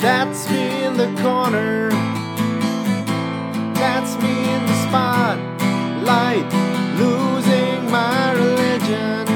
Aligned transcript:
That's 0.00 0.48
me 0.48 0.88
in 0.88 0.96
the 0.96 1.12
corner. 1.20 1.92
That's 3.76 4.16
me 4.16 4.32
in 4.32 4.62
the 4.64 4.76
spotlight, 4.88 6.48
losing 6.96 7.84
my 7.92 8.32
religion. 8.32 9.28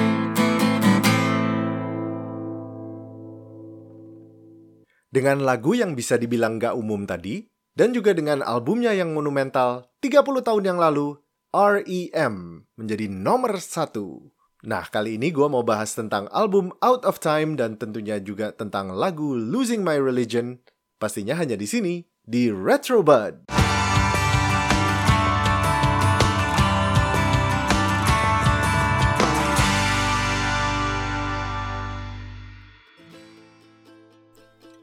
Dengan 5.13 5.45
lagu 5.45 5.77
yang 5.77 5.93
bisa 5.93 6.17
dibilang 6.17 6.57
gak 6.57 6.73
umum 6.73 7.05
tadi, 7.05 7.45
dan 7.77 7.93
juga 7.93 8.17
dengan 8.17 8.41
albumnya 8.41 8.97
yang 8.97 9.13
monumental 9.13 9.93
30 10.01 10.25
tahun 10.49 10.65
yang 10.65 10.81
lalu, 10.81 11.21
R.E.M. 11.53 12.65
menjadi 12.81 13.13
nomor 13.13 13.61
satu. 13.61 14.34
Nah, 14.65 14.89
kali 14.89 15.21
ini 15.21 15.29
gue 15.29 15.45
mau 15.45 15.61
bahas 15.61 15.93
tentang 15.93 16.25
album 16.33 16.73
Out 16.81 17.05
of 17.05 17.21
Time 17.21 17.53
dan 17.53 17.77
tentunya 17.77 18.17
juga 18.17 18.49
tentang 18.49 18.97
lagu 18.97 19.37
Losing 19.37 19.85
My 19.85 20.01
Religion. 20.01 20.57
Pastinya 20.97 21.37
hanya 21.37 21.53
di 21.53 21.69
sini, 21.69 22.01
di 22.25 22.49
Retrobud. 22.49 23.53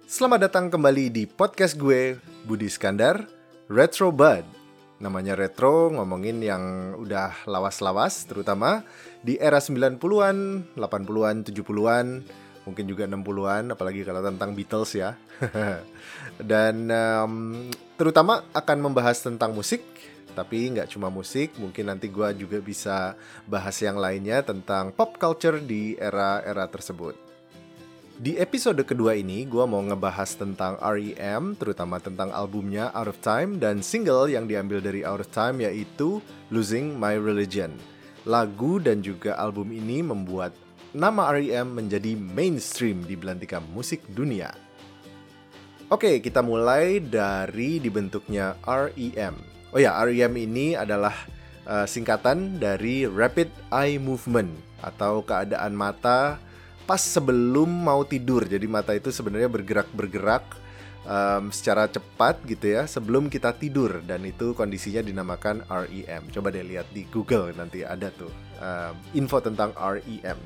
Selamat 0.05 0.45
datang 0.45 0.69
kembali 0.69 1.09
di 1.09 1.25
podcast 1.25 1.73
gue, 1.81 2.21
Budi 2.45 2.69
Skandar, 2.69 3.25
Retro 3.65 4.13
Bud. 4.13 4.60
Namanya 5.01 5.33
retro, 5.33 5.89
ngomongin 5.89 6.45
yang 6.45 6.93
udah 6.93 7.49
lawas-lawas, 7.49 8.29
terutama 8.29 8.85
di 9.25 9.33
era 9.41 9.57
90-an, 9.57 10.37
80-an, 10.77 11.35
70-an, 11.41 12.05
mungkin 12.69 12.85
juga 12.85 13.09
60-an, 13.09 13.73
apalagi 13.73 14.05
kalau 14.05 14.21
tentang 14.21 14.53
Beatles 14.53 14.93
ya. 14.93 15.17
Dan 16.37 16.93
um, 16.93 17.33
terutama 17.97 18.45
akan 18.53 18.77
membahas 18.77 19.25
tentang 19.25 19.57
musik, 19.57 19.81
tapi 20.37 20.69
nggak 20.69 20.93
cuma 20.93 21.09
musik, 21.09 21.57
mungkin 21.57 21.89
nanti 21.89 22.07
gue 22.07 22.29
juga 22.37 22.61
bisa 22.61 23.17
bahas 23.49 23.75
yang 23.81 23.97
lainnya 23.97 24.45
tentang 24.45 24.93
pop 24.93 25.17
culture 25.17 25.57
di 25.57 25.97
era-era 25.97 26.69
tersebut. 26.69 27.30
Di 28.21 28.37
episode 28.37 28.77
kedua 28.85 29.17
ini, 29.17 29.49
gue 29.49 29.65
mau 29.65 29.81
ngebahas 29.81 30.37
tentang 30.37 30.77
R.E.M., 30.77 31.57
terutama 31.57 31.97
tentang 31.97 32.29
albumnya 32.29 32.93
Out 32.93 33.09
of 33.09 33.17
Time 33.17 33.57
dan 33.57 33.81
single 33.81 34.29
yang 34.29 34.45
diambil 34.45 34.77
dari 34.77 35.01
Out 35.01 35.25
of 35.25 35.33
Time 35.33 35.65
yaitu 35.65 36.21
Losing 36.53 37.01
My 37.01 37.17
Religion. 37.17 37.73
Lagu 38.29 38.77
dan 38.77 39.01
juga 39.01 39.33
album 39.41 39.73
ini 39.73 40.05
membuat 40.05 40.53
nama 40.93 41.33
R.E.M. 41.33 41.73
menjadi 41.73 42.13
mainstream 42.13 43.01
di 43.09 43.17
belantika 43.17 43.57
musik 43.57 44.05
dunia. 44.13 44.53
Oke, 45.89 46.21
kita 46.21 46.45
mulai 46.45 47.01
dari 47.01 47.81
dibentuknya 47.81 48.53
REM. 48.69 49.33
Oh 49.73 49.81
ya, 49.81 49.97
REM 49.97 50.37
ini 50.37 50.77
adalah 50.77 51.17
uh, 51.65 51.89
singkatan 51.89 52.61
dari 52.61 53.09
Rapid 53.09 53.73
Eye 53.73 53.97
Movement 53.97 54.53
atau 54.85 55.25
keadaan 55.25 55.73
mata 55.73 56.37
pas 56.85 57.01
sebelum 57.01 57.67
mau 57.67 58.01
tidur. 58.03 58.45
Jadi 58.45 58.65
mata 58.65 58.91
itu 58.95 59.09
sebenarnya 59.13 59.47
bergerak-bergerak 59.47 60.43
um, 61.05 61.49
secara 61.49 61.89
cepat 61.89 62.41
gitu 62.45 62.77
ya 62.77 62.85
sebelum 62.85 63.29
kita 63.29 63.53
tidur 63.57 64.01
dan 64.05 64.21
itu 64.25 64.53
kondisinya 64.53 65.01
dinamakan 65.01 65.65
REM. 65.65 66.29
Coba 66.29 66.53
deh 66.53 66.65
lihat 66.65 66.89
di 66.93 67.05
Google 67.09 67.53
nanti 67.55 67.81
ada 67.85 68.09
tuh 68.13 68.31
um, 68.61 68.95
info 69.17 69.41
tentang 69.41 69.73
REM. 69.77 70.37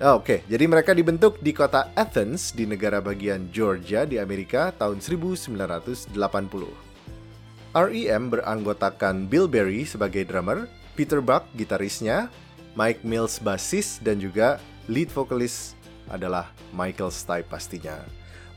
Oh, 0.00 0.16
Oke, 0.16 0.24
okay. 0.24 0.38
jadi 0.48 0.64
mereka 0.64 0.96
dibentuk 0.96 1.44
di 1.44 1.52
kota 1.52 1.92
Athens 1.92 2.56
di 2.56 2.64
negara 2.64 3.04
bagian 3.04 3.52
Georgia 3.52 4.08
di 4.08 4.16
Amerika 4.16 4.72
tahun 4.72 4.96
1980. 4.96 6.16
REM 7.76 8.22
beranggotakan 8.32 9.28
Bill 9.28 9.44
Berry 9.44 9.84
sebagai 9.84 10.24
drummer, 10.24 10.72
Peter 10.96 11.20
Buck 11.20 11.44
gitarisnya, 11.52 12.32
Mike 12.80 13.04
Mills 13.04 13.44
bassis 13.44 14.00
dan 14.00 14.16
juga 14.16 14.56
lead 14.90 15.06
vokalis 15.14 15.78
adalah 16.10 16.50
Michael 16.74 17.14
Stipe 17.14 17.46
pastinya. 17.46 18.02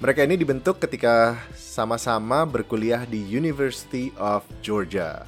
Mereka 0.02 0.26
ini 0.26 0.36
dibentuk 0.36 0.82
ketika 0.82 1.38
sama-sama 1.54 2.44
berkuliah 2.44 3.06
di 3.06 3.22
University 3.22 4.10
of 4.18 4.42
Georgia. 4.66 5.24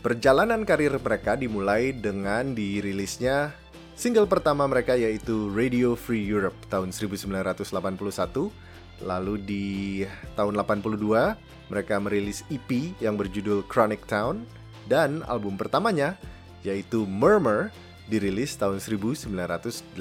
Perjalanan 0.00 0.62
karir 0.62 0.94
mereka 1.02 1.34
dimulai 1.34 1.90
dengan 1.90 2.54
dirilisnya 2.54 3.50
single 3.98 4.30
pertama 4.30 4.62
mereka 4.70 4.94
yaitu 4.94 5.50
Radio 5.50 5.98
Free 5.98 6.22
Europe 6.22 6.56
tahun 6.70 6.94
1981. 6.94 7.66
Lalu 9.04 9.34
di 9.44 9.66
tahun 10.38 10.56
82 10.56 11.36
mereka 11.68 12.00
merilis 12.00 12.46
EP 12.48 12.96
yang 13.02 13.18
berjudul 13.18 13.66
Chronic 13.68 14.08
Town 14.08 14.46
dan 14.88 15.20
album 15.28 15.58
pertamanya 15.58 16.16
yaitu 16.64 17.04
Murmur 17.04 17.74
dirilis 18.06 18.54
tahun 18.54 18.78
1983. 18.78 19.96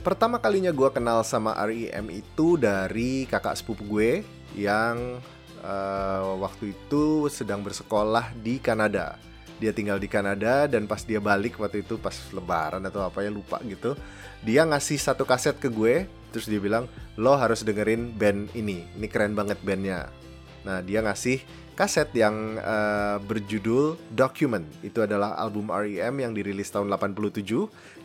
Pertama 0.00 0.40
kalinya 0.40 0.72
gue 0.72 0.88
kenal 0.88 1.20
sama 1.20 1.52
REM 1.68 2.08
itu 2.08 2.56
dari 2.56 3.28
kakak 3.28 3.60
sepupu 3.60 3.84
gue 3.84 4.24
yang 4.56 5.20
uh, 5.60 6.40
waktu 6.40 6.72
itu 6.72 7.28
sedang 7.28 7.60
bersekolah 7.60 8.32
di 8.40 8.56
Kanada. 8.56 9.20
Dia 9.60 9.76
tinggal 9.76 10.00
di 10.00 10.08
Kanada 10.08 10.64
dan 10.64 10.88
pas 10.88 11.04
dia 11.04 11.20
balik 11.20 11.60
waktu 11.60 11.84
itu 11.84 12.00
pas 12.00 12.16
lebaran 12.32 12.80
atau 12.80 13.04
apa 13.04 13.20
ya 13.20 13.28
lupa 13.28 13.60
gitu. 13.68 13.92
Dia 14.40 14.64
ngasih 14.64 14.96
satu 14.96 15.28
kaset 15.28 15.60
ke 15.60 15.68
gue, 15.68 16.08
terus 16.32 16.48
dia 16.48 16.56
bilang, 16.56 16.88
lo 17.20 17.36
harus 17.36 17.60
dengerin 17.60 18.16
band 18.16 18.56
ini, 18.56 18.88
ini 18.96 19.04
keren 19.04 19.36
banget 19.36 19.60
bandnya. 19.60 20.08
Nah 20.64 20.80
dia 20.80 21.04
ngasih 21.04 21.44
kaset 21.74 22.08
yang 22.12 22.58
uh, 22.60 23.16
berjudul 23.22 23.96
Document. 24.12 24.66
Itu 24.84 25.02
adalah 25.02 25.36
album 25.38 25.72
REM 25.72 26.20
yang 26.20 26.32
dirilis 26.36 26.68
tahun 26.68 26.92
87. 26.92 27.42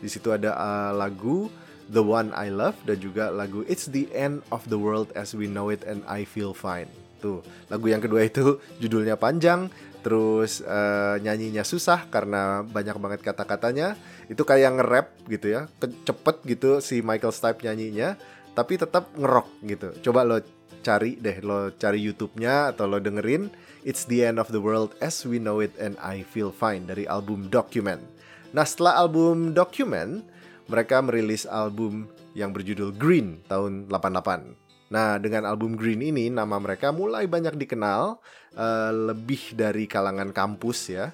Di 0.00 0.08
situ 0.08 0.32
ada 0.32 0.56
uh, 0.56 0.92
lagu 0.96 1.52
The 1.86 2.02
One 2.02 2.34
I 2.34 2.50
Love 2.50 2.78
dan 2.82 2.98
juga 2.98 3.30
lagu 3.30 3.62
It's 3.70 3.86
the 3.86 4.10
End 4.10 4.42
of 4.50 4.66
the 4.66 4.78
World 4.78 5.14
as 5.14 5.32
We 5.32 5.46
Know 5.46 5.70
It 5.70 5.86
and 5.86 6.02
I 6.10 6.26
Feel 6.26 6.50
Fine. 6.50 6.90
Tuh, 7.22 7.40
lagu 7.70 7.86
yang 7.88 8.02
kedua 8.02 8.26
itu 8.26 8.58
judulnya 8.82 9.16
panjang, 9.16 9.72
terus 10.02 10.60
uh, 10.66 11.16
nyanyinya 11.22 11.64
susah 11.64 12.10
karena 12.10 12.66
banyak 12.66 12.98
banget 12.98 13.20
kata-katanya. 13.22 13.94
Itu 14.26 14.42
kayak 14.42 14.82
nge-rap 14.82 15.06
gitu 15.30 15.46
ya, 15.48 15.70
cepet 15.80 16.36
gitu 16.44 16.82
si 16.82 17.00
Michael 17.00 17.32
Stipe 17.32 17.62
nyanyinya, 17.64 18.18
tapi 18.52 18.76
tetap 18.76 19.14
ngerok 19.14 19.48
gitu. 19.64 19.88
Coba 20.10 20.26
lo 20.26 20.42
cari 20.86 21.18
deh, 21.18 21.42
lo 21.42 21.74
cari 21.74 21.98
YouTube-nya 21.98 22.74
atau 22.74 22.86
lo 22.86 23.02
dengerin 23.02 23.50
It's 23.86 24.06
the 24.06 24.26
End 24.26 24.42
of 24.42 24.50
the 24.50 24.58
World 24.58 24.98
as 24.98 25.22
We 25.22 25.38
Know 25.38 25.62
It 25.62 25.74
and 25.78 25.94
I 26.02 26.26
Feel 26.26 26.50
Fine 26.50 26.90
dari 26.90 27.06
album 27.06 27.50
Document. 27.50 28.02
Nah 28.50 28.66
setelah 28.66 28.98
album 28.98 29.54
Document, 29.54 30.26
mereka 30.66 30.98
merilis 31.02 31.46
album 31.46 32.10
yang 32.34 32.50
berjudul 32.50 32.94
Green 32.94 33.42
tahun 33.46 33.86
88. 33.90 34.90
Nah 34.90 35.18
dengan 35.18 35.46
album 35.46 35.74
Green 35.74 36.02
ini 36.02 36.30
nama 36.30 36.58
mereka 36.58 36.94
mulai 36.94 37.26
banyak 37.26 37.58
dikenal 37.58 38.18
uh, 38.54 38.92
lebih 39.14 39.54
dari 39.54 39.86
kalangan 39.86 40.30
kampus 40.30 40.78
ya. 40.90 41.10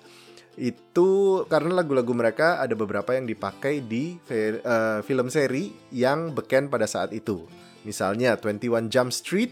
Itu 0.57 1.43
karena 1.49 1.81
lagu-lagu 1.81 2.13
mereka 2.13 2.61
ada 2.61 2.77
beberapa 2.77 3.17
yang 3.17 3.25
dipakai 3.25 3.81
di 3.81 4.21
uh, 4.65 5.01
film 5.01 5.33
seri 5.33 5.73
yang 5.89 6.33
beken 6.37 6.69
pada 6.69 6.85
saat 6.85 7.17
itu. 7.17 7.49
Misalnya 7.83 8.39
21 8.39 8.91
Jump 8.91 9.11
Street 9.11 9.51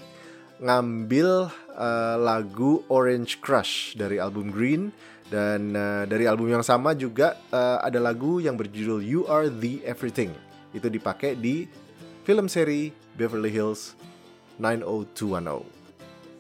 ngambil 0.61 1.49
uh, 1.75 2.17
lagu 2.21 2.85
Orange 2.93 3.41
Crush 3.41 3.97
dari 3.97 4.21
album 4.21 4.53
Green 4.53 4.93
dan 5.33 5.73
uh, 5.73 6.05
dari 6.05 6.29
album 6.29 6.51
yang 6.53 6.67
sama 6.67 6.93
juga 6.93 7.39
uh, 7.55 7.81
ada 7.81 7.97
lagu 8.03 8.43
yang 8.43 8.59
berjudul 8.59 9.01
You 9.01 9.25
Are 9.31 9.49
the 9.49 9.81
Everything. 9.87 10.35
Itu 10.77 10.93
dipakai 10.93 11.39
di 11.39 11.65
film 12.29 12.47
seri 12.47 12.93
Beverly 13.17 13.51
Hills 13.51 13.97
90210. 14.61 15.65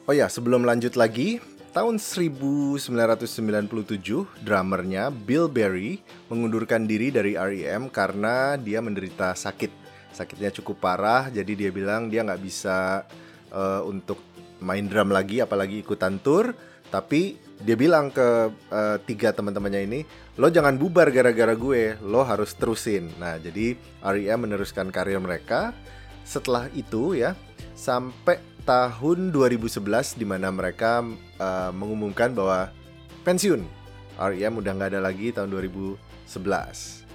Oh 0.04 0.14
ya, 0.14 0.26
sebelum 0.28 0.66
lanjut 0.66 0.98
lagi, 0.98 1.40
tahun 1.70 1.96
1997 2.02 2.82
drummernya 4.42 5.14
Bill 5.14 5.46
Berry 5.46 6.02
mengundurkan 6.28 6.84
diri 6.84 7.14
dari 7.14 7.38
REM 7.38 7.88
karena 7.88 8.58
dia 8.58 8.82
menderita 8.82 9.32
sakit. 9.32 9.79
Sakitnya 10.10 10.50
cukup 10.50 10.82
parah, 10.82 11.30
jadi 11.30 11.52
dia 11.54 11.70
bilang 11.70 12.10
dia 12.10 12.26
nggak 12.26 12.42
bisa 12.42 13.06
uh, 13.54 13.82
untuk 13.86 14.18
main 14.60 14.84
drum 14.86 15.10
lagi 15.10 15.40
apalagi 15.40 15.80
ikutan 15.80 16.18
tour. 16.20 16.52
Tapi 16.90 17.38
dia 17.62 17.76
bilang 17.78 18.10
ke 18.10 18.50
uh, 18.50 18.98
tiga 19.06 19.30
teman-temannya 19.30 19.82
ini 19.86 20.00
lo 20.40 20.50
jangan 20.50 20.74
bubar 20.74 21.12
gara-gara 21.14 21.54
gue 21.54 21.94
lo 22.02 22.26
harus 22.26 22.56
terusin. 22.58 23.06
Nah 23.20 23.38
jadi 23.38 23.78
R.E.M 24.02 24.48
meneruskan 24.48 24.90
karir 24.90 25.22
mereka. 25.22 25.70
Setelah 26.26 26.66
itu 26.74 27.14
ya 27.14 27.38
sampai 27.78 28.42
tahun 28.66 29.30
2011 29.30 30.18
di 30.18 30.26
mana 30.26 30.50
mereka 30.50 31.06
uh, 31.38 31.70
mengumumkan 31.70 32.34
bahwa 32.34 32.74
pensiun. 33.22 33.62
R.E.M 34.20 34.58
udah 34.58 34.72
nggak 34.74 34.90
ada 34.96 35.00
lagi 35.00 35.32
tahun 35.32 35.48
2011 35.48 37.09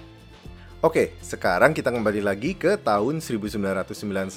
Oke, 0.84 1.16
sekarang 1.24 1.72
kita 1.72 1.88
kembali 1.88 2.20
lagi 2.20 2.52
ke 2.52 2.76
tahun 2.76 3.24
1991 3.24 4.28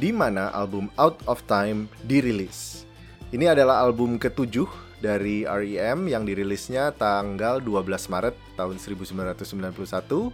di 0.00 0.08
mana 0.08 0.48
album 0.48 0.88
Out 0.96 1.20
of 1.28 1.44
Time 1.44 1.92
dirilis. 2.08 2.88
Ini 3.36 3.52
adalah 3.52 3.84
album 3.84 4.16
ketujuh 4.16 4.64
dari 5.04 5.44
REM 5.44 6.08
yang 6.08 6.24
dirilisnya 6.24 6.96
tanggal 6.96 7.60
12 7.60 7.84
Maret 7.84 8.32
tahun 8.56 8.80
1991 8.80 10.32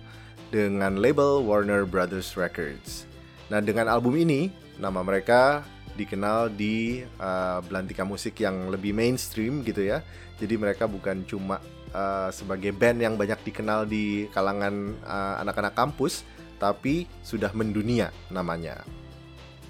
dengan 0.54 0.94
label 0.94 1.42
Warner 1.42 1.82
Brothers 1.82 2.38
Records. 2.38 3.10
Nah, 3.50 3.58
dengan 3.58 3.90
album 3.90 4.14
ini, 4.14 4.54
nama 4.78 5.02
mereka 5.02 5.66
dikenal 5.98 6.54
di 6.54 7.02
uh, 7.18 7.58
belantika 7.66 8.06
musik 8.06 8.38
yang 8.38 8.70
lebih 8.70 8.94
mainstream 8.94 9.66
gitu 9.66 9.82
ya. 9.82 10.06
Jadi 10.38 10.54
mereka 10.54 10.86
bukan 10.86 11.26
cuma 11.26 11.58
uh, 11.90 12.30
sebagai 12.30 12.70
band 12.70 13.02
yang 13.02 13.14
banyak 13.18 13.42
dikenal 13.42 13.90
di 13.90 14.30
kalangan 14.30 14.94
uh, 15.02 15.42
anak-anak 15.42 15.74
kampus, 15.74 16.22
tapi 16.62 17.10
sudah 17.26 17.50
mendunia 17.50 18.14
namanya. 18.30 18.86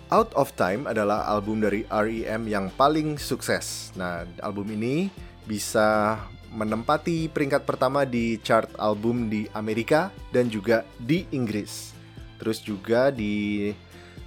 Out 0.09 0.33
of 0.37 0.53
Time 0.57 0.89
adalah 0.89 1.29
album 1.29 1.61
dari 1.61 1.85
REM 1.89 2.49
yang 2.49 2.73
paling 2.77 3.21
sukses. 3.21 3.93
Nah, 3.93 4.25
album 4.41 4.73
ini 4.73 5.13
bisa 5.45 6.17
menempati 6.49 7.29
peringkat 7.29 7.69
pertama 7.69 8.09
di 8.09 8.41
chart 8.41 8.73
album 8.81 9.29
di 9.29 9.45
Amerika 9.53 10.09
dan 10.33 10.49
juga 10.49 10.85
di 10.97 11.29
Inggris. 11.29 11.93
Terus 12.41 12.65
juga 12.65 13.13
di 13.13 13.69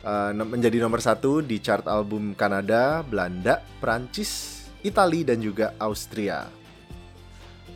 uh, 0.06 0.32
menjadi 0.34 0.82
nomor 0.82 1.02
satu 1.02 1.42
di 1.42 1.58
chart 1.62 1.86
album 1.90 2.34
Kanada, 2.34 3.02
Belanda, 3.06 3.62
Prancis, 3.82 4.66
Italia 4.82 5.34
dan 5.34 5.40
juga 5.42 5.74
Austria. 5.78 6.50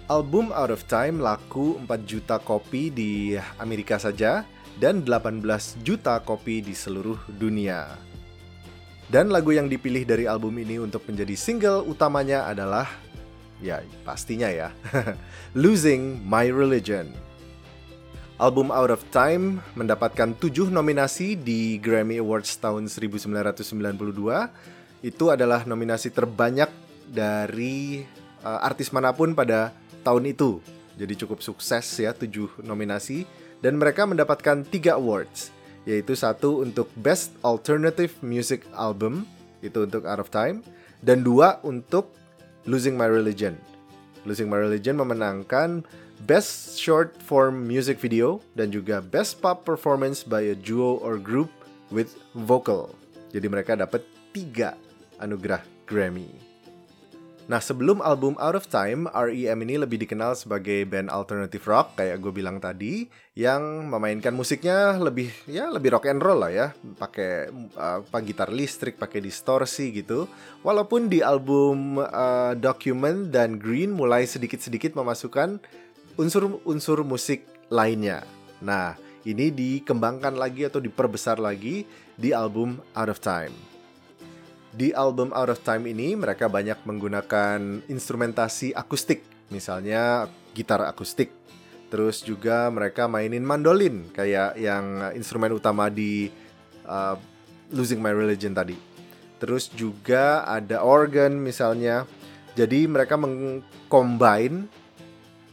Album 0.06 0.54
Out 0.54 0.70
of 0.70 0.86
Time 0.86 1.18
laku 1.18 1.82
4 1.82 2.06
juta 2.06 2.38
kopi 2.38 2.94
di 2.94 3.34
Amerika 3.58 3.98
saja 3.98 4.46
dan 4.78 5.02
18 5.02 5.42
juta 5.82 6.22
kopi 6.22 6.62
di 6.62 6.78
seluruh 6.78 7.18
dunia. 7.26 7.90
Dan 9.10 9.30
lagu 9.30 9.54
yang 9.54 9.70
dipilih 9.70 10.06
dari 10.06 10.26
album 10.26 10.58
ini 10.62 10.82
untuk 10.82 11.06
menjadi 11.06 11.34
single 11.38 11.86
utamanya 11.86 12.50
adalah 12.50 12.90
ya 13.62 13.80
pastinya 14.04 14.50
ya 14.50 14.74
Losing 15.62 16.22
My 16.26 16.50
Religion. 16.50 17.10
Album 18.36 18.68
Out 18.68 18.92
of 18.92 19.04
Time 19.16 19.64
mendapatkan 19.80 20.36
7 20.36 20.68
nominasi 20.68 21.40
di 21.40 21.80
Grammy 21.80 22.20
Awards 22.20 22.60
tahun 22.60 22.92
1992. 22.92 23.80
Itu 25.00 25.32
adalah 25.32 25.64
nominasi 25.64 26.12
terbanyak 26.12 26.68
dari 27.08 28.04
uh, 28.44 28.60
artis 28.60 28.92
mana 28.92 29.16
pun 29.16 29.32
pada 29.32 29.72
tahun 30.04 30.36
itu. 30.36 30.60
Jadi 31.00 31.14
cukup 31.24 31.40
sukses 31.40 31.88
ya, 31.96 32.12
7 32.12 32.60
nominasi 32.60 33.24
dan 33.64 33.80
mereka 33.80 34.04
mendapatkan 34.04 34.68
3 34.68 35.00
awards, 35.00 35.56
yaitu 35.88 36.12
satu 36.12 36.60
untuk 36.60 36.92
Best 37.00 37.32
Alternative 37.40 38.12
Music 38.20 38.68
Album, 38.76 39.24
itu 39.64 39.88
untuk 39.88 40.04
Out 40.04 40.28
of 40.28 40.30
Time, 40.36 40.60
dan 41.00 41.24
dua 41.24 41.64
untuk 41.64 42.12
Losing 42.68 43.00
My 43.00 43.08
Religion. 43.08 43.56
Losing 44.28 44.52
My 44.52 44.60
Religion 44.60 45.00
memenangkan 45.00 45.88
Best 46.26 46.82
Short 46.82 47.14
Form 47.22 47.70
Music 47.70 48.02
Video 48.02 48.42
dan 48.58 48.74
juga 48.74 48.98
Best 48.98 49.38
Pop 49.46 49.62
Performance 49.62 50.26
by 50.26 50.42
a 50.50 50.58
Duo 50.58 50.98
or 51.06 51.22
Group 51.22 51.54
with 51.94 52.18
Vocal. 52.34 52.98
Jadi 53.30 53.46
mereka 53.46 53.78
dapat 53.78 54.02
tiga 54.34 54.74
anugerah 55.22 55.62
Grammy. 55.86 56.34
Nah 57.46 57.62
sebelum 57.62 58.02
album 58.02 58.34
Out 58.42 58.58
of 58.58 58.66
Time, 58.74 59.06
REM 59.06 59.62
ini 59.70 59.78
lebih 59.78 60.02
dikenal 60.02 60.34
sebagai 60.34 60.82
band 60.90 61.14
alternative 61.14 61.62
rock 61.70 61.94
kayak 61.94 62.18
gue 62.18 62.34
bilang 62.34 62.58
tadi, 62.58 63.06
yang 63.38 63.86
memainkan 63.86 64.34
musiknya 64.34 64.98
lebih 64.98 65.30
ya 65.46 65.70
lebih 65.70 65.94
rock 65.94 66.10
and 66.10 66.26
roll 66.26 66.42
lah 66.42 66.50
ya, 66.50 66.68
pakai 66.98 67.54
uh, 67.78 68.02
gitar 68.26 68.50
listrik, 68.50 68.98
pakai 68.98 69.22
distorsi 69.22 69.94
gitu. 69.94 70.26
Walaupun 70.66 71.06
di 71.06 71.22
album 71.22 72.02
uh, 72.02 72.58
Document 72.58 73.30
dan 73.30 73.62
Green 73.62 73.94
mulai 73.94 74.26
sedikit-sedikit 74.26 74.98
memasukkan 74.98 75.62
unsur-unsur 76.16 77.04
musik 77.04 77.48
lainnya. 77.68 78.24
Nah 78.64 78.96
ini 79.26 79.50
dikembangkan 79.52 80.38
lagi 80.38 80.70
atau 80.70 80.80
diperbesar 80.80 81.42
lagi 81.42 81.84
di 82.16 82.32
album 82.32 82.80
Out 82.96 83.10
of 83.12 83.20
Time. 83.20 83.56
Di 84.76 84.92
album 84.92 85.32
Out 85.32 85.56
of 85.56 85.64
Time 85.64 85.88
ini 85.88 86.20
mereka 86.20 86.52
banyak 86.52 86.84
menggunakan 86.84 87.88
instrumentasi 87.88 88.76
akustik, 88.76 89.24
misalnya 89.50 90.28
gitar 90.52 90.84
akustik. 90.84 91.32
Terus 91.88 92.20
juga 92.22 92.68
mereka 92.70 93.08
mainin 93.08 93.46
mandolin 93.46 94.10
kayak 94.12 94.60
yang 94.60 95.16
instrumen 95.16 95.56
utama 95.56 95.88
di 95.88 96.28
uh, 96.84 97.16
Losing 97.72 98.04
My 98.04 98.12
Religion 98.12 98.52
tadi. 98.52 98.76
Terus 99.40 99.72
juga 99.72 100.44
ada 100.44 100.84
organ 100.84 101.40
misalnya. 101.40 102.04
Jadi 102.56 102.88
mereka 102.88 103.20
mengcombine 103.20 104.68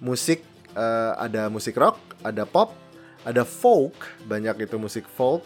musik 0.03 0.52
uh, 0.77 1.19
ada 1.21 1.49
musik 1.49 1.77
rock, 1.79 1.99
ada 2.25 2.45
pop, 2.45 2.75
ada 3.23 3.47
folk, 3.47 3.95
banyak 4.27 4.67
itu 4.67 4.77
musik 4.77 5.07
folk, 5.07 5.45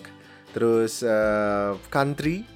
terus 0.56 1.05
uh, 1.05 1.76
country, 1.93 2.46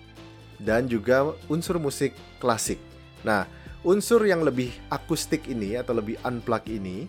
dan 0.61 0.89
juga 0.89 1.33
unsur 1.49 1.81
musik 1.81 2.13
klasik. 2.41 2.81
Nah, 3.25 3.45
unsur 3.85 4.25
yang 4.25 4.45
lebih 4.45 4.73
akustik 4.93 5.49
ini 5.49 5.77
atau 5.77 5.97
lebih 5.97 6.21
unplug 6.25 6.65
ini 6.69 7.09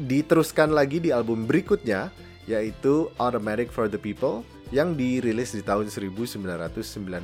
diteruskan 0.00 0.72
lagi 0.72 1.00
di 1.00 1.12
album 1.12 1.44
berikutnya 1.44 2.08
yaitu 2.48 3.12
Automatic 3.20 3.68
for 3.68 3.86
the 3.86 4.00
People 4.00 4.42
yang 4.72 4.96
dirilis 4.96 5.52
di 5.52 5.60
tahun 5.60 5.92
1992. 5.92 7.20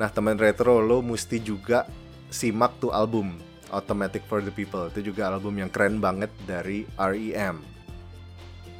Nah, 0.00 0.08
teman 0.08 0.36
retro 0.40 0.80
lo 0.80 1.04
mesti 1.04 1.38
juga 1.38 1.86
simak 2.32 2.80
tuh 2.80 2.90
album 2.90 3.36
Automatic 3.72 4.22
for 4.28 4.44
the 4.44 4.52
People. 4.52 4.86
Itu 4.92 5.12
juga 5.12 5.32
album 5.32 5.58
yang 5.58 5.72
keren 5.72 5.98
banget 5.98 6.30
dari 6.46 6.84
REM 6.94 7.72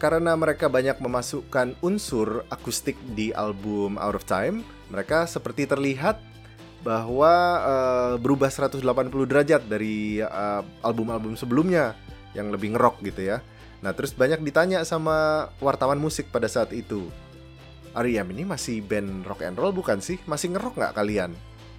karena 0.03 0.35
mereka 0.35 0.67
banyak 0.67 0.99
memasukkan 0.99 1.79
unsur 1.79 2.43
akustik 2.51 2.99
di 3.15 3.31
album 3.31 3.95
Out 4.03 4.19
of 4.19 4.27
Time, 4.27 4.67
mereka 4.91 5.31
seperti 5.31 5.63
terlihat 5.63 6.19
bahwa 6.83 7.31
uh, 7.63 8.15
berubah 8.19 8.51
180 8.51 8.83
derajat 9.31 9.63
dari 9.71 10.19
eh, 10.19 10.63
album-album 10.83 11.39
sebelumnya 11.39 11.95
yang 12.35 12.51
lebih 12.51 12.75
ngerok 12.75 12.99
gitu 13.07 13.31
ya. 13.31 13.39
Nah, 13.79 13.95
terus 13.95 14.11
banyak 14.11 14.43
ditanya 14.43 14.83
sama 14.83 15.47
wartawan 15.63 16.03
musik 16.03 16.35
pada 16.35 16.51
saat 16.51 16.75
itu. 16.75 17.07
Ariam 17.95 18.27
ini 18.35 18.43
masih 18.43 18.83
band 18.83 19.23
rock 19.23 19.47
and 19.47 19.55
roll 19.55 19.71
bukan 19.71 20.03
sih? 20.03 20.19
Masih 20.27 20.51
ngerok 20.51 20.83
nggak 20.83 20.95
kalian? 20.99 21.31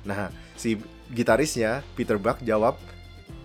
Nah, 0.08 0.32
si 0.56 0.80
gitarisnya 1.12 1.84
Peter 2.00 2.16
Buck 2.16 2.40
jawab, 2.40 2.80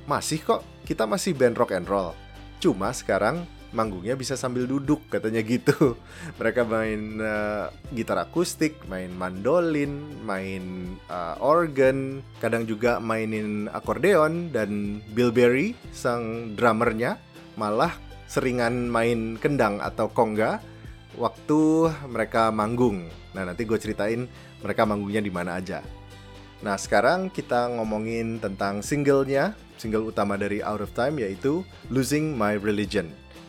masih 0.09 0.41
kok, 0.41 0.65
kita 0.88 1.05
masih 1.05 1.37
band 1.37 1.61
rock 1.61 1.77
and 1.77 1.85
roll. 1.85 2.17
Cuma 2.59 2.91
sekarang 2.97 3.45
manggungnya 3.77 4.17
bisa 4.17 4.33
sambil 4.41 4.65
duduk 4.65 5.05
katanya 5.12 5.45
gitu. 5.45 6.00
Mereka 6.41 6.65
main 6.65 7.21
uh, 7.21 7.69
gitar 7.93 8.17
akustik, 8.25 8.81
main 8.88 9.12
mandolin, 9.12 10.00
main 10.25 10.97
uh, 11.12 11.37
organ, 11.45 12.25
kadang 12.41 12.65
juga 12.65 12.97
mainin 12.99 13.69
akordeon 13.69 14.49
dan 14.49 15.05
Bill 15.12 15.29
Berry 15.29 15.77
sang 15.93 16.57
drummernya 16.57 17.21
malah 17.61 17.93
seringan 18.29 18.88
main 18.88 19.37
kendang 19.37 19.81
atau 19.85 20.09
kongga 20.09 20.65
waktu 21.21 21.93
mereka 22.09 22.49
manggung. 22.49 23.09
Nah, 23.37 23.45
nanti 23.45 23.69
gue 23.69 23.77
ceritain 23.77 24.25
mereka 24.65 24.88
manggungnya 24.88 25.21
di 25.21 25.33
mana 25.33 25.61
aja. 25.61 25.85
Nah, 26.59 26.75
sekarang 26.75 27.31
kita 27.31 27.71
ngomongin 27.79 28.43
tentang 28.43 28.83
singlenya, 28.83 29.55
single 29.78 30.11
utama 30.11 30.35
dari 30.35 30.61
Out 30.61 30.85
of 30.85 30.92
Time 30.92 31.23
yaitu 31.23 31.62
Losing 31.88 32.35
My 32.35 32.58
Religion. 32.58 33.08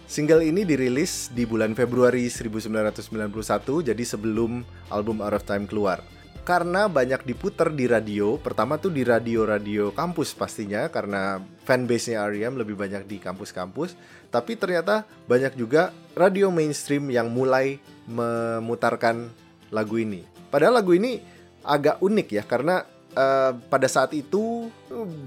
Single 0.09 0.41
ini 0.41 0.65
dirilis 0.65 1.29
di 1.29 1.45
bulan 1.45 1.77
Februari 1.77 2.25
1991, 2.33 3.93
jadi 3.93 4.03
sebelum 4.05 4.65
album 4.89 5.21
Out 5.21 5.38
of 5.38 5.45
Time 5.45 5.69
keluar. 5.69 6.01
Karena 6.41 6.89
banyak 6.89 7.29
diputer 7.29 7.69
di 7.69 7.86
radio, 7.86 8.33
pertama 8.41 8.81
tuh 8.81 8.89
di 8.89 9.05
radio-radio 9.05 9.93
kampus 9.93 10.33
pastinya, 10.33 10.89
karena 10.89 11.38
fanbase-nya 11.62 12.25
R.E.M. 12.25 12.57
lebih 12.57 12.74
banyak 12.74 13.05
di 13.05 13.21
kampus-kampus. 13.21 13.93
Tapi 14.33 14.57
ternyata 14.57 15.05
banyak 15.29 15.53
juga 15.53 15.93
radio 16.17 16.50
mainstream 16.50 17.13
yang 17.13 17.29
mulai 17.29 17.77
memutarkan 18.09 19.29
lagu 19.69 20.01
ini. 20.01 20.25
Padahal 20.50 20.81
lagu 20.81 20.98
ini 20.98 21.21
agak 21.62 22.01
unik 22.01 22.27
ya, 22.33 22.43
karena 22.50 22.81
uh, 23.16 23.58
pada 23.70 23.88
saat 23.88 24.13
itu 24.13 24.70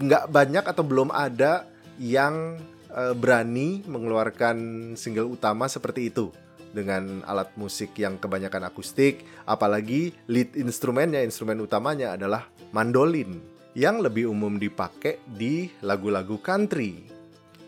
nggak 0.02 0.28
banyak 0.30 0.64
atau 0.66 0.84
belum 0.84 1.10
ada 1.10 1.66
yang 1.98 2.58
uh, 2.92 3.14
berani 3.16 3.82
mengeluarkan 3.88 4.92
single 4.98 5.32
utama 5.32 5.66
seperti 5.66 6.10
itu 6.12 6.30
dengan 6.72 7.20
alat 7.28 7.52
musik 7.60 7.92
yang 8.00 8.16
kebanyakan 8.16 8.64
akustik, 8.72 9.28
apalagi 9.44 10.16
lead 10.24 10.56
instrumennya, 10.56 11.20
instrumen 11.20 11.60
utamanya 11.60 12.16
adalah 12.16 12.48
mandolin 12.72 13.44
yang 13.76 14.00
lebih 14.00 14.32
umum 14.32 14.56
dipakai 14.56 15.20
di 15.28 15.68
lagu-lagu 15.84 16.40
country. 16.40 17.08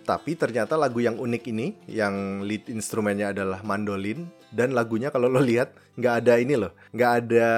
tapi 0.04 0.36
ternyata 0.36 0.76
lagu 0.76 1.00
yang 1.00 1.16
unik 1.16 1.42
ini, 1.48 1.72
yang 1.88 2.44
lead 2.44 2.68
instrumennya 2.68 3.32
adalah 3.32 3.64
mandolin, 3.64 4.28
dan 4.52 4.76
lagunya 4.76 5.08
kalau 5.08 5.32
lo 5.32 5.40
lihat 5.40 5.72
nggak 5.96 6.14
ada 6.20 6.36
ini 6.36 6.60
loh, 6.60 6.76
nggak 6.92 7.12
ada 7.24 7.48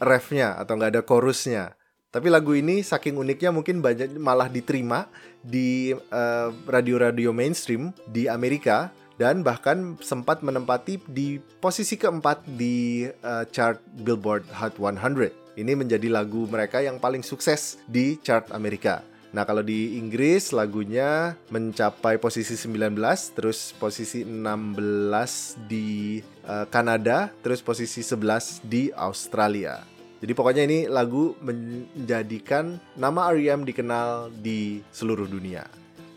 refnya 0.00 0.56
atau 0.56 0.80
nggak 0.80 0.90
ada 0.98 1.02
chorusnya. 1.04 1.76
Tapi 2.12 2.28
lagu 2.28 2.52
ini 2.52 2.84
saking 2.84 3.16
uniknya 3.16 3.48
mungkin 3.48 3.80
banyak 3.80 4.20
malah 4.20 4.52
diterima 4.52 5.08
di 5.40 5.96
eh, 5.96 6.48
radio-radio 6.68 7.32
uh, 7.32 7.36
mainstream 7.36 7.88
di 8.04 8.28
Amerika 8.28 8.92
dan 9.16 9.40
bahkan 9.40 9.96
sempat 10.04 10.44
menempati 10.44 11.00
di 11.08 11.40
posisi 11.64 11.96
keempat 11.96 12.44
di 12.44 13.08
uh, 13.24 13.48
chart 13.48 13.80
Billboard 14.04 14.44
Hot 14.52 14.76
100. 14.76 15.56
Ini 15.56 15.72
menjadi 15.72 16.12
lagu 16.12 16.44
mereka 16.44 16.84
yang 16.84 17.00
paling 17.00 17.24
sukses 17.24 17.80
di 17.88 18.20
chart 18.20 18.52
Amerika. 18.52 19.00
Nah, 19.32 19.48
kalau 19.48 19.64
di 19.64 19.96
Inggris 19.96 20.52
lagunya 20.52 21.32
mencapai 21.48 22.20
posisi 22.20 22.52
19, 22.52 22.92
terus 23.32 23.72
posisi 23.80 24.28
16 24.28 25.64
di 25.64 26.20
uh, 26.44 26.68
Kanada, 26.68 27.32
terus 27.40 27.64
posisi 27.64 28.04
11 28.04 28.60
di 28.68 28.92
Australia. 28.92 30.01
Jadi 30.22 30.32
pokoknya 30.38 30.62
ini 30.70 30.78
lagu 30.86 31.34
menjadikan 31.42 32.78
nama 32.94 33.34
R.E.M. 33.34 33.66
dikenal 33.66 34.30
di 34.30 34.78
seluruh 34.94 35.26
dunia. 35.26 35.66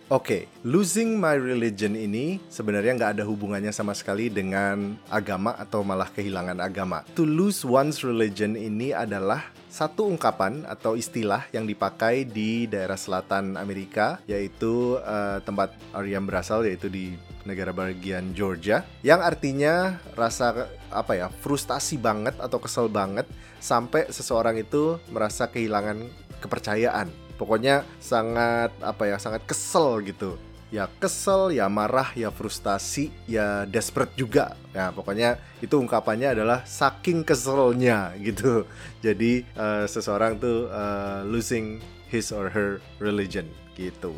Oke, 0.06 0.46
okay, 0.46 0.62
losing 0.62 1.18
my 1.18 1.34
religion 1.34 1.98
ini 1.98 2.38
sebenarnya 2.46 2.94
nggak 2.94 3.12
ada 3.18 3.26
hubungannya 3.26 3.74
sama 3.74 3.98
sekali 3.98 4.30
dengan 4.30 4.94
agama 5.10 5.58
atau 5.58 5.82
malah 5.82 6.14
kehilangan 6.14 6.62
agama. 6.62 7.02
To 7.18 7.26
lose 7.26 7.66
one's 7.66 8.06
religion 8.06 8.54
ini 8.54 8.94
adalah 8.94 9.42
satu 9.66 10.06
ungkapan 10.06 10.62
atau 10.70 10.94
istilah 10.94 11.50
yang 11.50 11.66
dipakai 11.66 12.22
di 12.22 12.70
daerah 12.70 13.02
selatan 13.02 13.58
Amerika, 13.58 14.22
yaitu 14.30 15.02
uh, 15.02 15.42
tempat 15.42 15.74
Aryam 15.90 16.30
berasal, 16.30 16.70
yaitu 16.70 16.86
di 16.86 17.18
negara 17.46 17.72
bagian 17.72 18.34
Georgia, 18.34 18.84
yang 19.06 19.22
artinya 19.22 20.02
rasa 20.18 20.68
apa 20.90 21.14
ya 21.16 21.28
frustasi 21.30 22.02
banget 22.02 22.36
atau 22.42 22.58
kesel 22.58 22.90
banget 22.90 23.30
sampai 23.62 24.10
seseorang 24.10 24.58
itu 24.60 24.98
merasa 25.14 25.48
kehilangan 25.48 26.10
kepercayaan. 26.42 27.08
Pokoknya 27.38 27.86
sangat 28.02 28.74
apa 28.82 29.08
ya 29.08 29.18
sangat 29.22 29.46
kesel 29.46 30.02
gitu. 30.04 30.36
Ya 30.74 30.90
kesel 31.00 31.56
ya 31.56 31.70
marah 31.70 32.12
ya 32.18 32.34
frustasi 32.34 33.14
ya 33.30 33.64
desperate 33.70 34.12
juga. 34.18 34.58
Ya 34.74 34.90
pokoknya 34.92 35.40
itu 35.62 35.78
ungkapannya 35.78 36.36
adalah 36.36 36.66
saking 36.66 37.22
keselnya 37.22 38.18
gitu. 38.20 38.66
Jadi 39.06 39.46
uh, 39.56 39.86
seseorang 39.86 40.42
tuh 40.42 40.68
uh, 40.74 41.22
losing 41.28 41.80
his 42.10 42.32
or 42.32 42.50
her 42.50 42.80
religion 42.98 43.46
gitu 43.76 44.16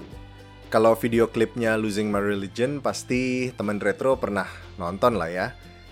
kalau 0.68 1.00
video 1.00 1.32
klipnya 1.32 1.80
losing 1.80 2.12
my 2.12 2.20
religion 2.20 2.84
pasti 2.84 3.52
teman 3.56 3.80
retro 3.80 4.20
pernah 4.20 4.48
nonton 4.76 5.16
lah 5.16 5.32
ya. 5.32 5.48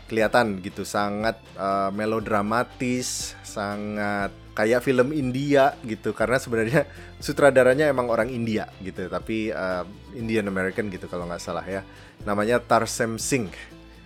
Kelihatan 0.05 0.62
gitu 0.62 0.86
sangat 0.86 1.41
uh, 1.58 1.89
melodramatis 1.89 3.34
sangat 3.41 4.29
kayak 4.53 4.84
film 4.86 5.15
India 5.15 5.74
gitu. 5.88 6.12
Karena 6.12 6.38
sebenarnya 6.38 6.86
sutradaranya 7.25 7.88
emang 7.88 8.12
orang 8.12 8.27
India 8.27 8.67
gitu 8.84 9.08
tapi 9.08 9.50
uh, 9.50 9.88
Indian 10.13 10.51
American 10.51 10.91
gitu 10.91 11.08
kalau 11.08 11.25
nggak 11.25 11.41
salah 11.41 11.65
ya. 11.65 11.82
Namanya 12.27 12.60
Tarsem 12.60 13.15
Singh. 13.15 13.55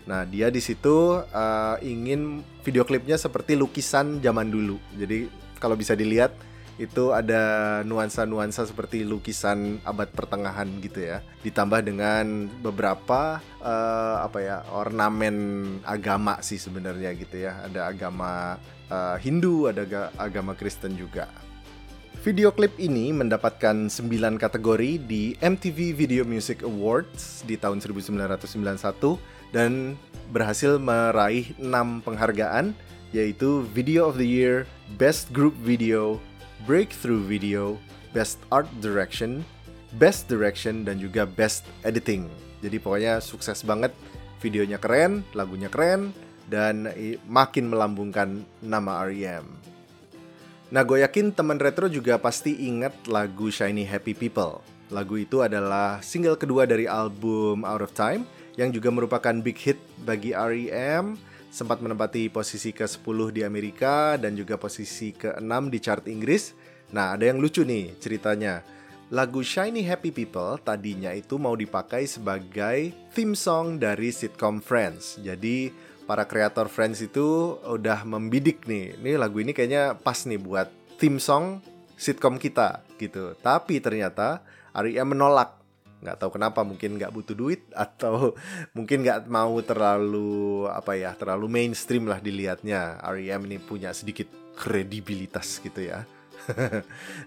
Nah 0.05 0.23
dia 0.25 0.53
di 0.53 0.61
situ 0.61 1.17
uh, 1.17 1.77
ingin 1.81 2.45
video 2.61 2.85
klipnya 2.85 3.17
seperti 3.17 3.57
lukisan 3.57 4.21
zaman 4.21 4.53
dulu. 4.53 4.77
Jadi 4.95 5.29
kalau 5.59 5.75
bisa 5.75 5.97
dilihat 5.97 6.31
itu 6.79 7.11
ada 7.11 7.43
nuansa-nuansa 7.83 8.63
seperti 8.63 9.03
lukisan 9.03 9.83
abad 9.83 10.07
pertengahan 10.15 10.65
gitu 10.79 11.03
ya. 11.03 11.19
Ditambah 11.43 11.83
dengan 11.83 12.47
beberapa 12.63 13.43
uh, 13.59 14.17
apa 14.23 14.39
ya 14.39 14.57
ornamen 14.71 15.35
agama 15.83 16.39
sih 16.39 16.55
sebenarnya 16.55 17.11
gitu 17.19 17.43
ya. 17.43 17.67
Ada 17.67 17.91
agama 17.91 18.55
uh, 18.87 19.19
Hindu 19.19 19.67
ada 19.67 19.83
agama 20.15 20.55
Kristen 20.55 20.95
juga. 20.95 21.27
Video 22.19 22.51
klip 22.51 22.75
ini 22.79 23.15
mendapatkan 23.15 23.87
9 23.87 24.39
kategori 24.39 24.99
di 25.03 25.39
MTV 25.39 25.95
Video 25.95 26.23
Music 26.27 26.67
Awards 26.67 27.47
di 27.47 27.55
tahun 27.55 27.79
1991 27.79 29.55
dan 29.55 29.95
berhasil 30.31 30.75
meraih 30.79 31.55
6 31.59 32.03
penghargaan 32.03 32.75
yaitu 33.15 33.65
Video 33.73 34.05
of 34.05 34.19
the 34.19 34.27
Year, 34.27 34.69
Best 34.99 35.33
Group 35.33 35.57
Video, 35.63 36.21
Breakthrough 36.67 37.23
Video, 37.23 37.79
Best 38.11 38.41
Art 38.49 38.67
Direction, 38.83 39.45
Best 39.95 40.27
Direction, 40.27 40.83
dan 40.83 40.99
juga 40.99 41.23
Best 41.23 41.67
Editing. 41.85 42.27
Jadi 42.59 42.77
pokoknya 42.81 43.23
sukses 43.23 43.63
banget, 43.63 43.95
videonya 44.43 44.79
keren, 44.79 45.23
lagunya 45.31 45.71
keren, 45.71 46.11
dan 46.49 46.89
makin 47.29 47.69
melambungkan 47.69 48.43
nama 48.59 49.05
R.E.M. 49.07 49.45
Nah, 50.69 50.85
gue 50.85 51.01
yakin 51.01 51.33
teman 51.33 51.57
retro 51.57 51.89
juga 51.89 52.21
pasti 52.21 52.69
ingat 52.69 52.93
lagu 53.09 53.49
Shiny 53.49 53.85
Happy 53.85 54.13
People. 54.13 54.61
Lagu 54.89 55.17
itu 55.17 55.41
adalah 55.41 56.01
single 56.01 56.37
kedua 56.37 56.65
dari 56.65 56.85
album 56.89 57.65
Out 57.65 57.85
of 57.85 57.93
Time, 57.93 58.25
yang 58.57 58.73
juga 58.73 58.89
merupakan 58.89 59.33
big 59.41 59.57
hit 59.57 59.79
bagi 60.05 60.33
R.E.M., 60.33 61.17
sempat 61.49 61.81
menempati 61.81 62.29
posisi 62.29 62.69
ke-10 62.69 63.33
di 63.33 63.41
Amerika 63.41 64.15
dan 64.15 64.37
juga 64.37 64.55
posisi 64.55 65.13
ke-6 65.13 65.53
di 65.69 65.79
chart 65.81 66.05
Inggris. 66.05 66.53
Nah, 66.93 67.17
ada 67.17 67.29
yang 67.29 67.41
lucu 67.41 67.65
nih 67.65 67.97
ceritanya. 67.97 68.61
Lagu 69.09 69.41
Shiny 69.41 69.81
Happy 69.89 70.13
People 70.13 70.61
tadinya 70.61 71.09
itu 71.09 71.41
mau 71.41 71.57
dipakai 71.57 72.05
sebagai 72.05 72.93
theme 73.09 73.33
song 73.33 73.81
dari 73.81 74.13
sitcom 74.13 74.61
Friends. 74.61 75.17
Jadi 75.17 75.73
para 76.05 76.29
kreator 76.29 76.69
Friends 76.69 77.01
itu 77.01 77.57
udah 77.65 78.05
membidik 78.05 78.69
nih. 78.69 79.01
Nih 79.01 79.17
lagu 79.17 79.41
ini 79.41 79.49
kayaknya 79.49 79.97
pas 79.97 80.29
nih 80.29 80.37
buat 80.37 80.69
theme 81.01 81.17
song 81.17 81.57
sitcom 81.97 82.37
kita 82.37 82.85
gitu. 83.01 83.33
Tapi 83.41 83.81
ternyata 83.81 84.45
Arya 84.77 85.01
menolak 85.01 85.58
nggak 85.99 86.15
tahu 86.15 86.39
kenapa 86.39 86.63
mungkin 86.63 86.95
nggak 86.95 87.11
butuh 87.11 87.35
duit 87.35 87.67
atau 87.75 88.33
mungkin 88.71 89.03
nggak 89.03 89.27
mau 89.27 89.59
terlalu 89.59 90.65
apa 90.71 90.95
ya 90.95 91.11
terlalu 91.15 91.47
mainstream 91.47 92.07
lah 92.07 92.19
dilihatnya. 92.23 92.99
R.E.M 93.03 93.47
ini 93.47 93.57
punya 93.59 93.91
sedikit 93.91 94.27
kredibilitas 94.55 95.59
gitu 95.63 95.83
ya. 95.83 96.03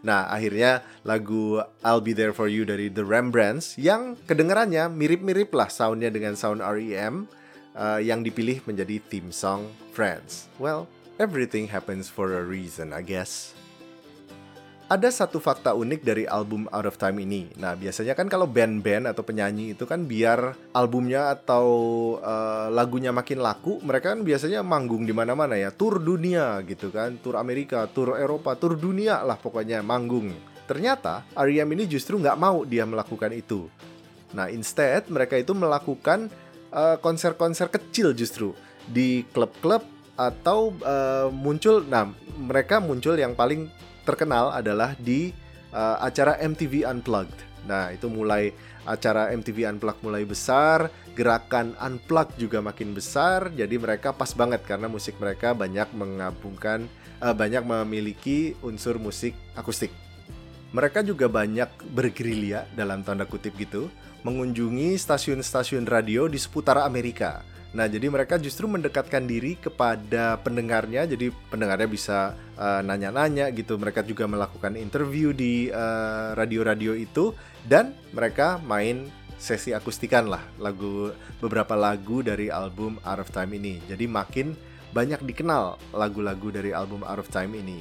Nah 0.08 0.26
akhirnya 0.26 0.82
lagu 1.06 1.62
I'll 1.84 2.02
Be 2.02 2.10
There 2.10 2.34
For 2.34 2.50
You 2.50 2.66
dari 2.66 2.90
The 2.90 3.06
Rembrandts 3.06 3.78
yang 3.78 4.18
kedengarannya 4.26 4.90
mirip-mirip 4.90 5.54
lah 5.54 5.70
soundnya 5.70 6.10
dengan 6.10 6.34
sound 6.34 6.58
R.E.M 6.58 7.30
uh, 7.78 8.00
yang 8.02 8.26
dipilih 8.26 8.64
menjadi 8.66 8.98
theme 8.98 9.30
song 9.30 9.70
Friends. 9.94 10.50
Well 10.58 10.90
everything 11.22 11.70
happens 11.70 12.10
for 12.10 12.34
a 12.34 12.42
reason 12.42 12.90
I 12.90 13.04
guess 13.06 13.54
ada 14.92 15.08
satu 15.08 15.40
fakta 15.40 15.72
unik 15.72 16.04
dari 16.04 16.24
album 16.28 16.68
Out 16.68 16.84
of 16.84 17.00
Time 17.00 17.24
ini. 17.24 17.48
Nah, 17.56 17.72
biasanya 17.72 18.12
kan 18.12 18.28
kalau 18.28 18.44
band-band 18.44 19.08
atau 19.08 19.24
penyanyi 19.24 19.72
itu 19.72 19.88
kan 19.88 20.04
biar 20.04 20.52
albumnya 20.76 21.32
atau 21.32 21.66
uh, 22.20 22.68
lagunya 22.68 23.08
makin 23.08 23.40
laku, 23.40 23.80
mereka 23.80 24.12
kan 24.12 24.20
biasanya 24.20 24.60
manggung 24.60 25.08
di 25.08 25.16
mana-mana 25.16 25.56
ya, 25.56 25.72
tur 25.72 25.96
dunia 25.96 26.60
gitu 26.68 26.92
kan, 26.92 27.16
tur 27.24 27.40
Amerika, 27.40 27.88
tur 27.88 28.20
Eropa, 28.20 28.52
tur 28.60 28.76
dunia 28.76 29.24
lah 29.24 29.40
pokoknya 29.40 29.80
manggung. 29.80 30.28
Ternyata 30.68 31.24
R.E.M 31.40 31.72
ini 31.72 31.88
justru 31.88 32.20
nggak 32.20 32.36
mau 32.36 32.68
dia 32.68 32.84
melakukan 32.84 33.32
itu. 33.32 33.72
Nah, 34.36 34.52
instead 34.52 35.08
mereka 35.08 35.40
itu 35.40 35.56
melakukan 35.56 36.28
eh, 36.68 36.96
konser-konser 37.00 37.68
uh, 37.68 37.72
kecil 37.72 38.12
justru 38.12 38.52
di 38.88 39.24
klub-klub 39.32 39.84
atau 40.16 40.76
uh, 40.84 41.32
muncul, 41.32 41.80
nah 41.88 42.08
mereka 42.36 42.80
muncul 42.84 43.16
yang 43.16 43.32
paling 43.32 43.72
terkenal 44.02 44.52
adalah 44.52 44.94
di 44.98 45.30
uh, 45.72 45.98
acara 46.02 46.38
MTV 46.38 46.86
Unplugged. 46.86 47.38
Nah, 47.66 47.94
itu 47.94 48.10
mulai 48.10 48.50
acara 48.82 49.30
MTV 49.30 49.70
Unplugged 49.70 50.02
mulai 50.02 50.26
besar, 50.26 50.90
gerakan 51.14 51.78
Unplugged 51.78 52.38
juga 52.38 52.58
makin 52.58 52.92
besar. 52.92 53.54
Jadi 53.54 53.78
mereka 53.78 54.10
pas 54.10 54.30
banget 54.34 54.62
karena 54.66 54.90
musik 54.90 55.16
mereka 55.22 55.54
banyak 55.54 55.86
mengabungkan 55.94 56.90
uh, 57.22 57.34
banyak 57.34 57.62
memiliki 57.62 58.58
unsur 58.66 58.98
musik 58.98 59.32
akustik. 59.54 59.94
Mereka 60.72 61.04
juga 61.04 61.28
banyak 61.28 61.68
bergerilya 61.92 62.64
dalam 62.72 63.04
tanda 63.04 63.28
kutip 63.28 63.52
gitu, 63.60 63.92
mengunjungi 64.24 64.96
stasiun-stasiun 64.96 65.84
radio 65.84 66.24
di 66.26 66.40
seputar 66.40 66.80
Amerika 66.80 67.44
Nah, 67.72 67.88
jadi 67.88 68.12
mereka 68.12 68.36
justru 68.36 68.68
mendekatkan 68.68 69.24
diri 69.24 69.56
kepada 69.56 70.36
pendengarnya, 70.44 71.08
jadi 71.08 71.32
pendengarnya 71.48 71.88
bisa 71.88 72.36
uh, 72.60 72.84
nanya-nanya 72.84 73.48
gitu. 73.56 73.80
Mereka 73.80 74.04
juga 74.04 74.28
melakukan 74.28 74.76
interview 74.76 75.32
di 75.32 75.72
eh, 75.72 76.28
radio-radio 76.36 76.92
itu 76.92 77.32
dan 77.64 77.96
mereka 78.12 78.60
main 78.60 79.08
sesi 79.40 79.74
akustikan 79.74 80.30
lah 80.30 80.44
lagu 80.60 81.10
beberapa 81.42 81.74
lagu 81.74 82.20
dari 82.22 82.52
album 82.52 83.00
Out 83.02 83.24
of 83.24 83.32
Time 83.32 83.56
ini. 83.56 83.80
Jadi 83.88 84.04
makin 84.04 84.52
banyak 84.92 85.24
dikenal 85.24 85.80
lagu-lagu 85.96 86.52
dari 86.52 86.76
album 86.76 87.02
Out 87.08 87.24
of 87.24 87.28
Time 87.32 87.56
ini. 87.56 87.80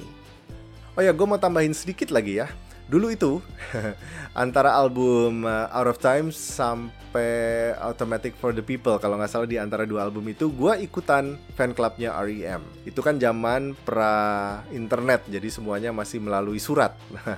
Oh 0.96 1.04
ya, 1.04 1.12
gue 1.12 1.26
mau 1.28 1.38
tambahin 1.38 1.76
sedikit 1.76 2.08
lagi 2.08 2.40
ya. 2.40 2.48
Dulu 2.90 3.10
itu 3.12 3.38
antara 4.42 4.74
album 4.74 5.46
uh, 5.46 5.70
Out 5.70 5.88
of 5.94 5.98
Time 6.02 6.28
sampai 6.34 7.72
Automatic 7.78 8.34
for 8.36 8.50
the 8.50 8.64
People 8.64 8.98
kalau 8.98 9.16
nggak 9.18 9.30
salah 9.30 9.48
di 9.48 9.56
antara 9.56 9.86
dua 9.86 10.06
album 10.06 10.26
itu 10.30 10.50
gue 10.50 10.82
ikutan 10.82 11.38
fan 11.54 11.72
clubnya 11.72 12.14
REM 12.20 12.62
itu 12.84 13.00
kan 13.00 13.16
zaman 13.16 13.78
pra 13.86 14.60
internet 14.74 15.26
jadi 15.30 15.48
semuanya 15.48 15.90
masih 15.94 16.18
melalui 16.22 16.58
surat. 16.58 16.96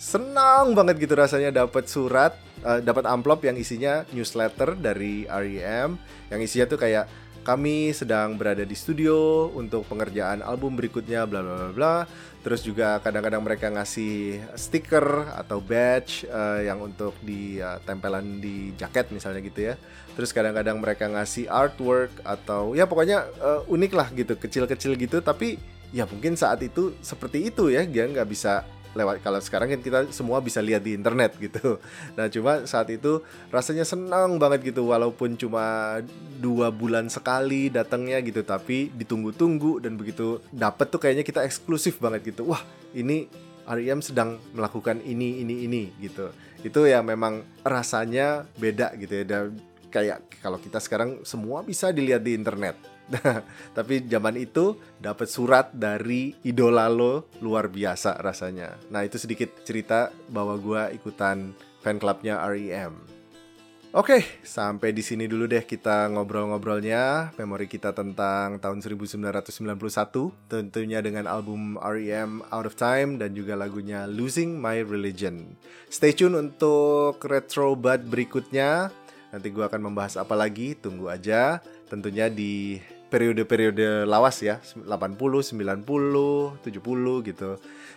Senang 0.00 0.72
banget 0.72 0.96
gitu 0.96 1.12
rasanya 1.12 1.52
dapat 1.52 1.84
surat 1.84 2.32
uh, 2.64 2.80
dapat 2.80 3.04
amplop 3.04 3.44
yang 3.44 3.56
isinya 3.60 4.04
newsletter 4.16 4.76
dari 4.76 5.28
REM 5.28 5.96
yang 6.32 6.40
isinya 6.40 6.66
tuh 6.70 6.80
kayak 6.80 7.04
kami 7.40 7.96
sedang 7.96 8.36
berada 8.36 8.62
di 8.62 8.76
studio 8.76 9.48
untuk 9.56 9.88
pengerjaan 9.88 10.44
album 10.44 10.76
berikutnya 10.76 11.24
bla 11.24 11.40
bla 11.40 11.54
bla 11.56 11.72
bla. 11.72 11.96
Terus 12.40 12.64
juga 12.64 12.96
kadang-kadang 13.04 13.44
mereka 13.44 13.68
ngasih 13.68 14.40
stiker 14.56 15.28
atau 15.36 15.60
badge 15.60 16.24
uh, 16.24 16.64
yang 16.64 16.80
untuk 16.80 17.12
di 17.20 17.60
uh, 17.60 17.76
tempelan 17.84 18.40
di 18.40 18.72
jaket 18.80 19.12
misalnya 19.12 19.44
gitu 19.44 19.72
ya. 19.72 19.74
Terus 20.16 20.32
kadang-kadang 20.32 20.80
mereka 20.80 21.04
ngasih 21.08 21.48
artwork 21.52 22.12
atau 22.24 22.72
ya 22.72 22.88
pokoknya 22.88 23.28
uh, 23.40 23.62
unik 23.68 23.92
lah 23.92 24.08
gitu 24.16 24.40
kecil-kecil 24.40 24.96
gitu. 24.96 25.20
Tapi 25.20 25.60
ya 25.92 26.08
mungkin 26.08 26.32
saat 26.38 26.64
itu 26.64 26.96
seperti 27.04 27.52
itu 27.52 27.68
ya 27.68 27.84
dia 27.84 28.08
nggak 28.08 28.28
bisa 28.28 28.64
lewat 28.94 29.22
kalau 29.22 29.38
sekarang 29.38 29.70
kan 29.70 29.80
kita 29.80 29.98
semua 30.10 30.42
bisa 30.42 30.58
lihat 30.58 30.82
di 30.82 30.94
internet 30.96 31.38
gitu. 31.38 31.78
Nah 32.18 32.26
cuma 32.26 32.66
saat 32.66 32.90
itu 32.90 33.22
rasanya 33.54 33.86
senang 33.86 34.36
banget 34.36 34.74
gitu 34.74 34.90
walaupun 34.90 35.38
cuma 35.38 35.98
dua 36.42 36.74
bulan 36.74 37.06
sekali 37.06 37.70
datangnya 37.70 38.18
gitu 38.24 38.42
tapi 38.42 38.90
ditunggu-tunggu 38.94 39.82
dan 39.84 39.94
begitu 39.94 40.42
dapat 40.50 40.90
tuh 40.90 40.98
kayaknya 40.98 41.22
kita 41.22 41.46
eksklusif 41.46 42.02
banget 42.02 42.34
gitu. 42.34 42.50
Wah 42.50 42.62
ini 42.96 43.30
R.E.M 43.70 44.02
sedang 44.02 44.42
melakukan 44.56 44.98
ini 45.06 45.42
ini 45.46 45.66
ini 45.70 45.82
gitu. 46.02 46.34
Itu 46.66 46.84
ya 46.90 47.00
memang 47.00 47.46
rasanya 47.62 48.50
beda 48.58 48.98
gitu 48.98 49.22
ya. 49.22 49.24
Dan 49.24 49.44
kayak 49.90 50.42
kalau 50.42 50.58
kita 50.58 50.82
sekarang 50.82 51.22
semua 51.22 51.62
bisa 51.62 51.90
dilihat 51.94 52.22
di 52.22 52.34
internet 52.34 52.99
tapi 53.76 54.06
zaman 54.06 54.38
itu 54.38 54.78
dapat 55.02 55.26
surat 55.26 55.74
dari 55.74 56.34
idola 56.46 56.86
lo 56.86 57.28
luar 57.42 57.66
biasa 57.66 58.18
rasanya. 58.22 58.78
Nah 58.90 59.02
itu 59.02 59.18
sedikit 59.18 59.66
cerita 59.66 60.14
bahwa 60.30 60.54
gue 60.56 60.94
ikutan 60.94 61.50
fan 61.82 61.98
clubnya 61.98 62.38
REM. 62.46 63.20
Oke, 63.90 64.22
sampai 64.46 64.94
di 64.94 65.02
sini 65.02 65.26
dulu 65.26 65.50
deh 65.50 65.66
kita 65.66 66.06
ngobrol-ngobrolnya, 66.14 67.34
memori 67.34 67.66
kita 67.66 67.90
tentang 67.90 68.62
tahun 68.62 68.86
1991, 68.86 70.30
tentunya 70.46 71.02
dengan 71.02 71.26
album 71.26 71.74
REM 71.74 72.38
Out 72.54 72.70
of 72.70 72.78
Time 72.78 73.18
dan 73.18 73.34
juga 73.34 73.58
lagunya 73.58 74.06
Losing 74.06 74.54
My 74.62 74.86
Religion. 74.86 75.58
Stay 75.90 76.14
tune 76.14 76.38
untuk 76.38 77.18
retro 77.26 77.74
bud 77.74 78.06
berikutnya. 78.06 78.94
Nanti 79.34 79.50
gue 79.50 79.66
akan 79.66 79.90
membahas 79.90 80.22
apa 80.22 80.38
lagi, 80.38 80.78
tunggu 80.78 81.10
aja. 81.10 81.58
Tentunya 81.90 82.30
di 82.30 82.78
periode-periode 83.10 84.06
lawas 84.06 84.38
ya 84.40 84.62
80, 84.62 84.86
90, 84.86 86.62
70 86.62 87.28
gitu. 87.28 87.50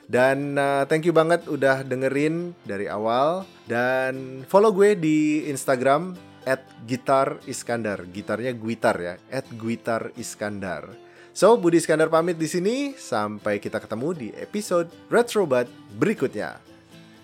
Dan 0.04 0.60
uh, 0.60 0.84
thank 0.90 1.08
you 1.08 1.16
banget 1.16 1.46
udah 1.48 1.86
dengerin 1.86 2.52
dari 2.66 2.90
awal. 2.90 3.48
Dan 3.70 4.44
follow 4.50 4.74
gue 4.74 4.98
di 4.98 5.48
Instagram 5.48 6.18
at 6.44 6.66
gitar 6.84 7.40
iskandar. 7.48 8.04
Gitarnya 8.12 8.52
guitar 8.52 8.98
ya 9.00 9.16
at 9.32 9.48
guitar 9.56 10.12
iskandar. 10.20 10.92
So 11.34 11.58
Budi 11.58 11.82
Iskandar 11.82 12.14
pamit 12.14 12.38
di 12.38 12.46
sini. 12.46 12.94
Sampai 12.94 13.58
kita 13.58 13.82
ketemu 13.82 14.08
di 14.14 14.28
episode 14.38 14.92
Retrobot 15.10 15.66
berikutnya. 15.98 16.62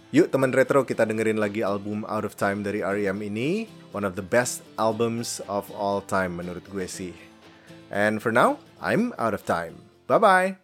Yuk 0.10 0.34
teman 0.34 0.50
retro 0.50 0.82
kita 0.82 1.06
dengerin 1.06 1.38
lagi 1.38 1.62
album 1.62 2.02
Out 2.10 2.26
of 2.26 2.34
Time 2.34 2.66
dari 2.66 2.82
R.E.M 2.82 3.22
ini. 3.22 3.70
One 3.94 4.02
of 4.02 4.18
the 4.18 4.26
best 4.26 4.66
albums 4.82 5.38
of 5.46 5.70
all 5.78 6.02
time 6.02 6.42
menurut 6.42 6.66
gue 6.74 6.90
sih 6.90 7.29
And 7.92 8.22
for 8.22 8.32
now, 8.32 8.60
I'm 8.82 9.14
out 9.18 9.34
of 9.34 9.46
time. 9.46 9.82
Bye 10.08 10.18
bye. 10.18 10.58